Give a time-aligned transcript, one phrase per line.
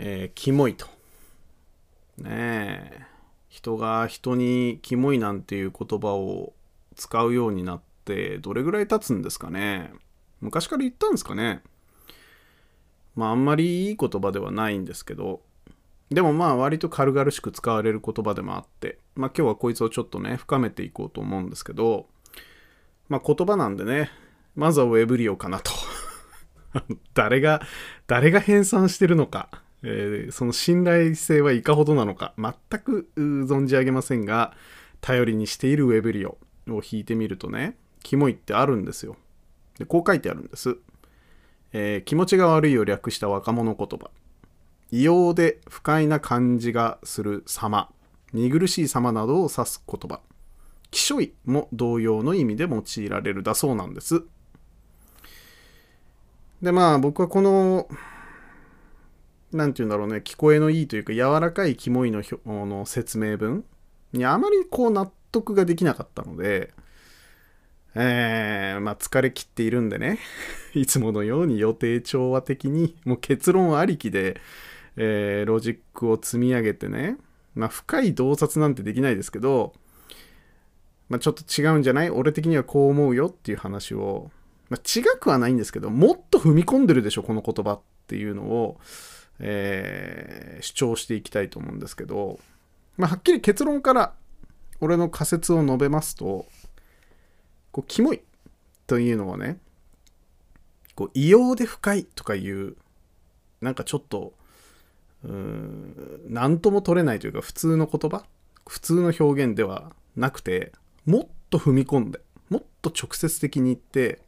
[0.00, 0.86] えー、キモいと。
[2.18, 3.02] ねえ。
[3.48, 6.52] 人が人にキモいなんていう言葉を
[6.94, 9.92] 使うようになってどれぐらい経つんですかね。
[10.40, 11.62] 昔から言ったんですかね。
[13.16, 15.40] まああんまりいい言葉ではないんですけど。
[16.10, 18.98] でもまあ割と軽々しく使われる言葉でもあって。
[19.16, 22.06] まあ今日はこいつをちょっとね深めていこうと思うんですけど。
[23.08, 24.12] まあ言葉なんでね
[24.54, 25.72] まずはウェブリオかなと。
[27.14, 27.62] 誰が
[28.06, 29.66] 誰が編纂してるのか。
[29.82, 34.54] えー、その信頼性はいかほどなのか全く存じ上げませんが
[35.00, 39.16] 頼りにしているウェブリオを引いてみるとねキモいってあるんですよ。
[39.78, 40.76] でこう書いてあるんです、
[41.72, 44.10] えー、気持ちが悪いを略した若者言葉。
[44.90, 47.90] 異様で不快な感じがする様。
[48.32, 50.20] 見苦しい様などを指す言葉。
[50.90, 54.24] きしょいも同様の意味で用いられるだそうなんです。
[56.62, 57.88] でまあ僕はこの
[59.52, 63.64] 何て言うんだろうね聞こえのいいというか柔らかいキモいのの説明文
[64.12, 66.72] にあまりこう納得ができなかったので、
[67.94, 70.18] えー、まあ疲れ切っているんでね。
[70.74, 74.40] いつものように予定調和的にもう結論ありきで、
[74.96, 77.16] えー、ロジックを積み上げてね。
[77.54, 79.74] まあ深い洞察なんてできないですけど、
[81.08, 82.10] まあ、ちょっと違うんじゃない？
[82.10, 84.30] 俺的にはこう思うよっていう話を、
[84.68, 88.78] まあ、違くはないんですけどもっと踏み込んでるでしょこの言葉っていうのを。
[89.40, 92.38] えー、主張していきたいと思うんですけど、
[92.96, 94.12] まあ、はっきり結論から
[94.80, 96.46] 俺の仮説を述べますと
[97.72, 98.22] こうキモい
[98.86, 99.58] というのはね
[100.94, 102.76] こう異様で不快とかいう
[103.60, 104.32] なんかちょっと
[106.28, 108.24] 何とも取れないというか普通の言葉
[108.66, 110.72] 普通の表現ではなくて
[111.06, 114.20] もっと踏み込んでもっと直接的に言って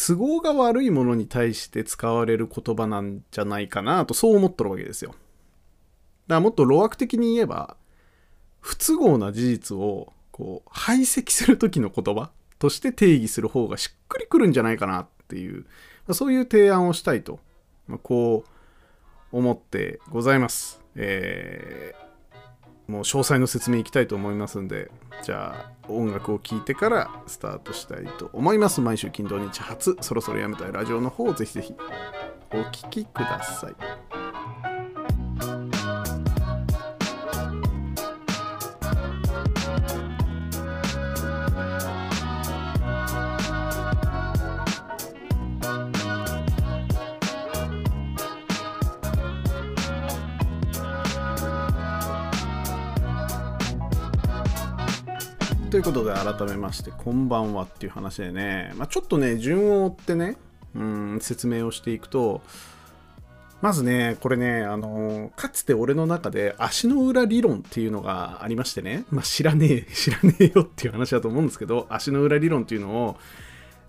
[0.00, 5.10] 都合が悪いものに対して使われる言葉なんじゃないかなとそう思っとるわけですよ。
[5.10, 5.20] だか
[6.34, 7.76] らもっと路悪的に言えば
[8.60, 12.30] 不都合な事実をこう排斥する時の言葉
[12.60, 15.66] として定義する方がしっくりくるんじゃないかなっていう
[16.12, 17.40] そういう提案をしたいと、
[17.88, 18.44] まあ、こ
[19.32, 20.80] う思ってございます。
[20.94, 22.07] えー
[22.88, 24.90] もう詳細の説明いきたいと思いますんで
[25.22, 28.80] じゃあ音楽を聴いてからスタートしたいと思います。
[28.80, 31.74] 毎週金土日初そろそろやめたいラジオの方をぜひぜひ
[32.50, 34.07] お聴きください。
[55.78, 60.36] ということで改めましてこんばんはっていう話でね、まあ、ちょっとね順を追ってね
[60.74, 62.40] うん説明をしていくと
[63.60, 73.16] まずねこれねあのかつて俺の中で足の裏理論っていうのがありましてね、まあ、知らねえ 知らねえよっていう話だと思うんですけど足の裏理論っていうのを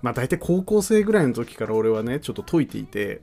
[0.03, 3.21] まあ大体高校生ぐらいの時から俺はねちょっと解いていて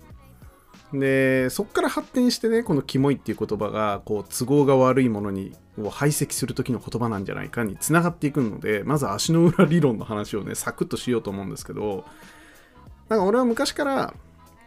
[0.92, 12.04] でそっから発展してねこの「キモい」っていう言葉がこう都合が悪いものにを排斥する時の言葉なんじゃないかにつながっていくのでまず足の裏理論の話をねサクッとしようと思うんですけど
[13.08, 14.14] なんか俺は昔から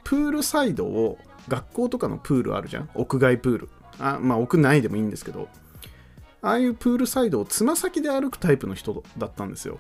[0.03, 2.90] プールサイドを学校とかのプールあるじゃん？
[2.96, 3.69] 屋外プール。
[3.97, 5.47] あまあ屋内でもいいんですけど
[6.41, 9.80] ああいうプールサイドをつま先で歩くタイプの人だったんですよ。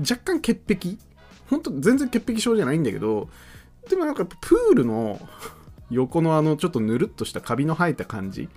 [0.00, 0.96] 若干潔癖。
[1.48, 3.28] ほんと全然潔癖症じゃないんだけど
[3.88, 5.20] でもなんかプールの
[5.90, 8.48] 横のあのちょっとぬるっとしたカビの生えた感じ。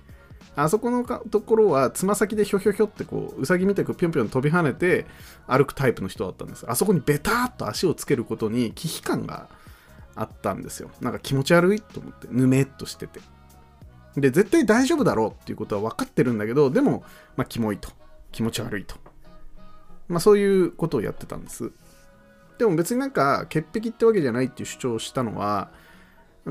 [0.56, 5.04] あそこのところはつま先でひょひょひょってこううさぎみたくぴょんぴょん飛び跳ねて
[5.48, 6.64] 歩くタイプの人だったんです。
[6.68, 9.48] あそこにベターっと足をつけることに危機感が
[10.14, 10.90] あったんですよ。
[11.00, 13.20] なんか気持ち悪いと思ってぬめっとしてて。
[14.16, 17.02] で絶対大丈夫だろうっていうことは分かってるんだけどでも
[17.36, 17.90] まあキモいと。
[18.30, 18.96] 気持ち悪いと。
[20.08, 21.72] まあそういうことをやってたんです。
[22.58, 25.72] でも別になんか潔癖ってわけじゃないっていう主張をしたのは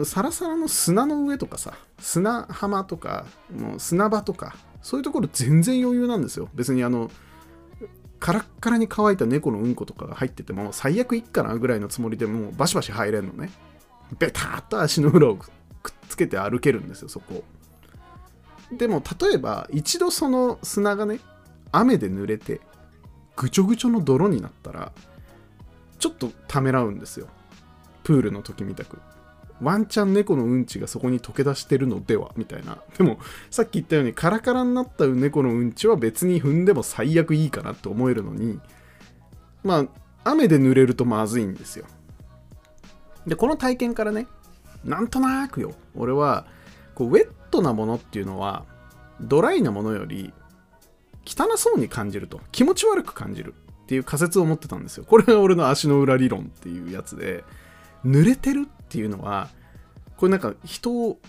[0.06, 3.26] サラサラの砂の上とかさ、砂浜とか、
[3.56, 6.50] もう砂場とか、そういうところ全然余裕なんですよ。
[6.56, 7.12] 別にあの、
[8.20, 13.52] カラッカラに乾いた猫のうんことかが入ってても、最悪いっかなぐらいのつもりでもうバシバシ入れんのね。
[14.17, 15.50] ベターっと足の裏をくっ
[16.09, 17.44] つけて歩けるんですよ、そこ。
[18.72, 21.20] でも、例えば、一度その砂がね、
[21.72, 22.62] 雨で濡れて、
[23.35, 24.91] ぐちょぐちょの泥になったら、
[26.00, 27.28] ちょっとためらうんですよ。
[28.03, 29.00] プールの時みたく。
[29.64, 32.78] ワンチャン猫のうんちがそこに溶け出してるのではみたいな。
[32.98, 33.18] でも、
[33.50, 38.60] さっき言ったようにカラカラになった猫のうんちは別に踏んでも最悪いいかなって思えるのに、
[39.64, 39.86] まあ、
[40.24, 41.86] 雨で濡れるとまずいんですよ。
[43.26, 44.28] で、この体験からね、
[44.84, 46.46] なんとなくよ、俺は、
[46.96, 48.66] こうウェットなものっていうのは
[49.22, 50.34] ドライなものより
[51.26, 57.44] 汚そうに感じると気持ち悪く感じるっていう仮説を持ってたんですよこれが俺の足の裏理論っていうやつで
[58.05, 59.50] 濡れてるっていうのは
[60.17, 61.20] これなんか人を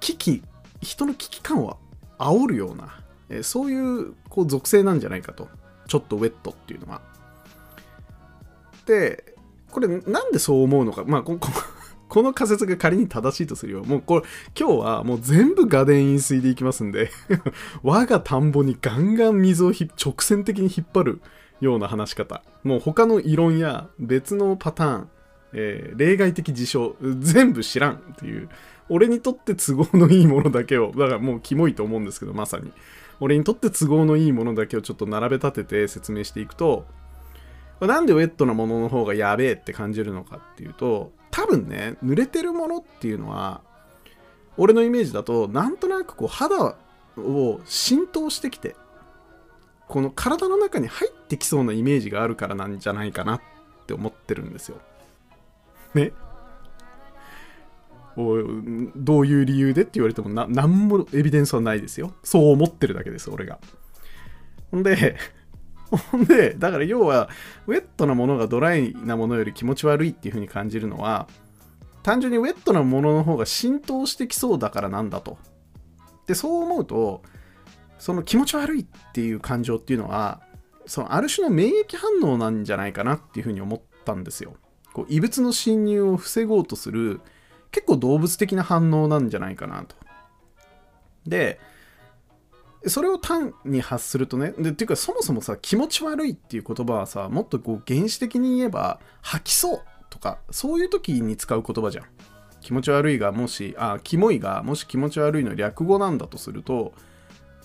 [0.00, 0.42] 危機
[0.82, 1.78] 人の危機感を
[2.18, 3.00] 煽るような、
[3.30, 5.48] えそういうこう属性なんじゃないかと
[5.88, 7.00] ちょっとウェットっていうのは
[8.86, 9.34] で
[9.70, 11.48] これなんでそう思うのかまあこ こ
[12.08, 13.82] この仮説が仮に正しいとするよ。
[13.82, 14.22] もうこれ、
[14.56, 17.10] 今日はもう全部画電飲水でいきますんで
[17.82, 21.20] 我が田んぼにガンガン水を直線的に引っ張る
[21.60, 22.42] ような話し方。
[22.62, 25.08] もう他の異論や別のパターン、
[25.54, 28.48] えー、例外的事象、全部知らんっていう、
[28.88, 32.72] 俺にとって都合のいいものだけを、だからもうキモいと思うんですけど、まさに。
[33.20, 36.84] 俺にとって都合のいいものだけをちょっと並べ立てて説明していくと、
[37.80, 43.62] なんでウェットなものの方がやべえって感じるのかっていうと、多分ね、濡れてるものっていうのは、
[44.56, 46.76] 俺のイメージだと、なんとなくこう肌
[47.16, 48.76] を浸透してきて、
[49.88, 53.40] この体の中に入ってきそうなイメージがあるからなんじゃないかなっ
[53.86, 54.78] て思ってるんですよ。
[55.94, 56.12] ね。
[58.16, 58.36] お
[58.96, 62.14] どういう理由でって言われてもな、なんもエビデンスはないですよ。
[62.22, 63.58] そう思ってるだけです、俺が。
[64.70, 65.16] ほんで、
[66.10, 67.28] ほんで、だから要は、
[67.66, 71.28] ウェットなものがドライなものより気持ち悪いっていう風に感じるのは、
[72.02, 75.38] 単純にウェットなものの方が浸透してきそうだからなんだと。
[76.26, 77.22] で、そう思うと、
[77.98, 80.42] その気持ち悪いっていう感情っていうのは、
[80.86, 84.54] そのある種の免疫反応なんじゃないかなっていう風に思ったんですよ。
[84.94, 87.20] こう異物の侵入を防ごうとする
[87.70, 89.96] 結構動物的な反応なんじゃないかなと。
[91.26, 91.60] で、
[92.86, 102.04] それを単に発するとね、でっていうかそもそもさ、気持ち悪いっていう言葉はさ、もっとこう原始的に言えば、吐きそうとか、そういう時に使う言葉じゃん。
[102.60, 106.92] 気持ち悪いがもし、あ、キモいがもし気持ち悪いの略語なんだとすると、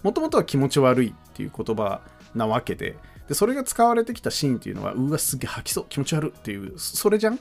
[0.03, 2.01] もともとは気持ち悪いっていう言葉
[2.33, 2.95] なわけで、
[3.29, 7.39] で、それが使われてきたシーンっていうのは、うわ、すげえ吐きそう、気持ち悪いっていう、それじゃん？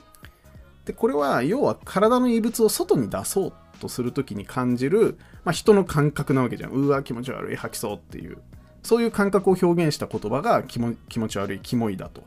[0.85, 6.71] で、これは、要は体の異物を外に出そうとするときに感じる、まあ、人の感覚なわけじゃん。
[6.71, 8.37] うわ、気持ち悪い、吐きそうっていう。
[8.83, 10.95] そういう感覚を表現した言葉が気持
[11.27, 12.23] ち悪い、キモいだと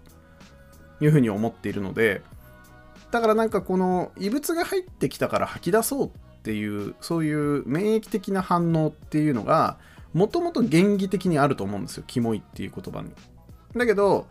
[1.01, 2.21] いうふうに思っているので、
[3.13, 6.11] だからなんかこの異物が入ってきたから吐き出そうっ
[6.43, 9.79] ていう、そういう免疫的な反応っていうのが、
[10.15, 12.05] もともと原義的にあると思うんですよ。
[12.07, 13.13] キモいっていう言葉に。
[13.75, 14.27] だけど、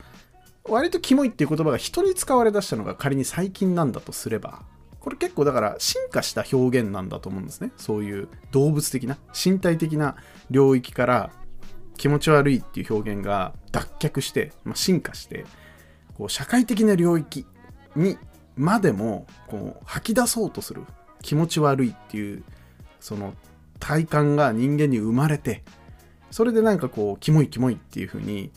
[0.64, 4.64] 割とキモいっていう言葉が人に使われだしたのが仮に最近なんだとすれば、
[5.00, 7.72] これ結構だから進化した表現なんだと思うんですね。
[7.78, 10.16] そういう動物的な、身体的な
[10.50, 11.32] 領域から
[11.98, 15.46] 気持ち悪いっていう表現が脱却して、まあ、進化して、
[16.18, 17.46] こう社会的な領域
[17.96, 18.18] に
[18.56, 20.84] までもこう吐き出そうとする
[21.22, 22.44] 気持ち悪いっていう
[23.00, 23.34] その
[23.80, 25.64] 体感が人間に生まれて
[26.30, 28.52] それでなんかこうキモいキモいっていう風に、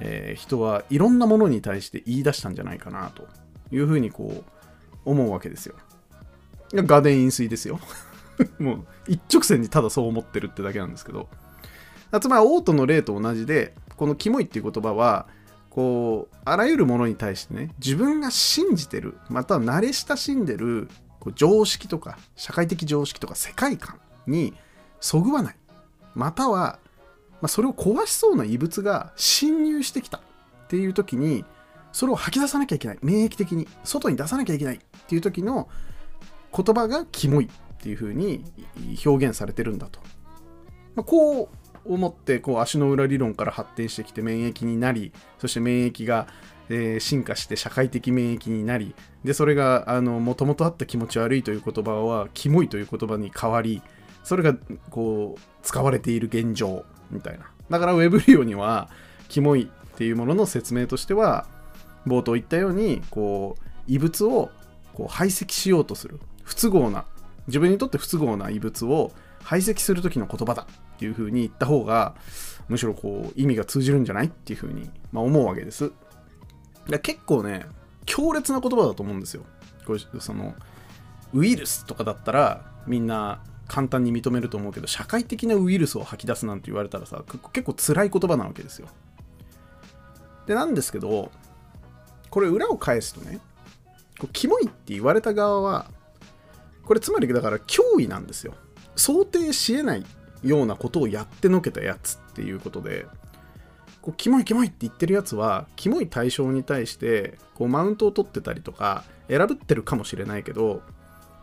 [0.00, 3.26] えー、人はいろんなものに対して言い出したんじゃないかなと
[3.72, 4.44] いう風にこ
[5.04, 5.74] う思うわけですよ。
[6.74, 7.80] ガデン飲水ですよ。
[8.58, 11.28] もう一直線にただそう思ってるってだけなんですけど。
[12.20, 15.26] つまり、オートの例と同じで、このキモいっていう言葉は、
[15.68, 20.88] こう、あらゆるものに対してね、自分が信じてる、または慣れ親しんでる
[21.20, 24.54] こう常識とか、社会的常識とか世界観に
[25.00, 25.56] そぐわない。
[26.14, 26.78] または、
[27.40, 30.20] まあ、それを壊しそうな異物が侵入してきたっ
[30.68, 31.44] ていう時に、
[31.92, 32.98] それを吐き出さなきゃいけない。
[33.02, 33.66] 免疫的に。
[33.84, 35.68] 外に出さなきゃいけないっていう時の
[36.54, 38.44] 言葉がキモいっていう風に
[39.04, 40.00] 表現されてるんだと。
[40.94, 41.48] まあ、こう
[41.84, 46.26] 思ってこう足の裏理論から発展してきて免疫になりそして免疫が、
[46.98, 53.80] 進化して社会的免疫になりでそれがもともとあった気持ち悪いという言葉はキモいという言葉に変わり
[54.22, 54.54] それが
[54.90, 58.88] こう使われている現状みたいなだからウェブリオには
[59.28, 61.46] キモいっていうものの説明としては
[62.06, 64.50] 冒頭言ったようにこう異物を
[64.94, 67.04] こう排斥しようとする不都合な
[67.46, 69.12] 自分にとって不都合な異物を
[69.42, 72.14] 排斥する時の言葉だっていう風に言った方が
[72.68, 75.92] むしろこう意味が通じるんじゃないっていう風に、まあ、思うわけです。
[77.02, 77.66] 結構ね
[78.06, 79.44] 強烈な言葉だと思うんですよ。
[80.20, 80.54] その
[81.32, 87.22] ウイルスとかだったらみんな簡単に認めると思うけど社会的なウイルスを吐き出すなんて言われたらさ
[87.52, 88.88] 結構辛い言葉なわけですよ。
[90.46, 91.30] でなんですけど
[92.30, 93.38] これ裏を返すとね
[94.18, 95.90] こうキモいって言われた側は
[96.84, 98.54] これつまりだから脅威なんですよ
[98.96, 100.06] 想定しえない
[100.42, 103.06] ようなことをやってのけたやつっていうことで
[104.00, 110.82] こうキモいキモいって言ってるやつはキモい対象に対してこうマウントを取ってたりとか選ぶってるかもしれないけど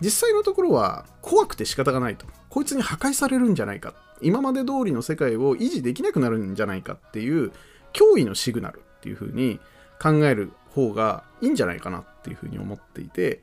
[0.01, 7.51] 実際のところは怖くて仕方がないとこいつに破壊されるんじゃないか今まで通りの世界を維持できなくなるんじゃないかっていう
[7.93, 9.59] 脅威のシグナルっていう風に
[10.01, 13.41] 考える方がいいんじゃないかなっていう風に思っていて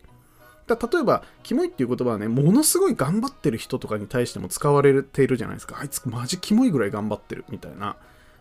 [0.66, 5.78] だ例えば、キモいっていう言葉はね、ものすごい頑張ってる人とかに対しても使われているじゃないですか。
[5.80, 7.96] あいつマジキモいぐらい頑張ってるみたいな。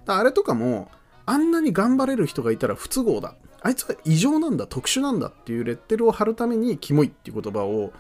[0.06, 0.92] あれとかも、
[1.26, 3.36] あんなに頑張れる人がいたら不都合だ。
[3.62, 7.94] あいつは異常なんだ、特殊なんだっていうレッテルを貼るために、キモいっていう言葉を、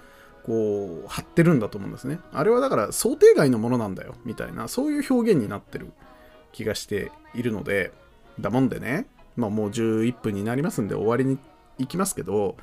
[0.43, 2.19] こう、貼ってるんだと思うんですね。
[2.33, 5.91] あれはだから想定外のものなんだよ、みたいな、そういう表現になってる
[6.51, 7.91] 気がしているので、
[8.39, 11.37] だもんでね、まあもう11分になりますんで終わりに
[11.77, 12.57] 行きますけど、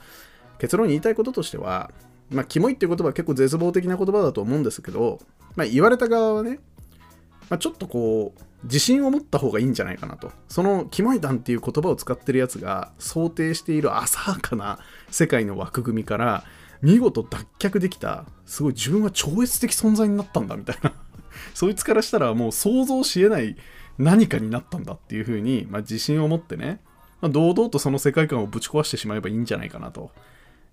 [0.58, 1.90] 結論言いたいこととしては、
[2.30, 5.20] まあ、キモいっていう言葉は結構絶望的な言葉だと思うんですけど、
[5.56, 6.58] まあ、言われた側はね、
[7.50, 10.32] まあ、ちょっとこう、自信を持った方がいいんじゃないかなと。
[10.48, 14.78] その、キモい団っていう言葉を使ってるやつが想定している浅はかな
[15.10, 16.44] 世界の枠組みから、
[16.82, 20.92] 見事脱却できた、すごい自分は超越的存在になったんだみたいな。
[21.54, 23.56] そいつからしたらもう想像し得ない
[23.98, 26.80] 何かになったんだっていう風に、まあ、自信を持ってね、
[27.20, 30.12] まあ、堂々とその世界観をぶち壊してしまえばいいんじゃないかなと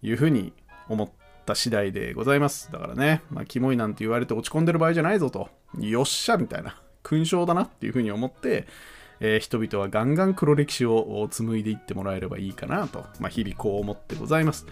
[0.02, 0.54] いう風に
[0.90, 2.72] 思ってた次第でございます。
[2.72, 5.50] だからね、まあ、キモいなんて言われて落ち込んでる場合じゃないぞと。
[5.80, 6.80] よっしゃみたいな。
[7.04, 8.68] 勲章だなっていう風に思って、
[9.20, 14.66] えー、人々はガンガン黒歴史を紡いでいってもらえればいいかなと、まあ、日々こう思ってございます。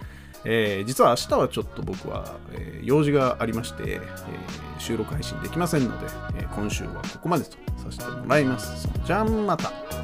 [0.45, 4.01] えー、実は明日はちょっと僕は、えー、用事がありまして、え
[4.77, 8.89] 収録配信できませんので、え今週はここまでとさせてもらいます。
[9.05, 10.02] じゃあまた。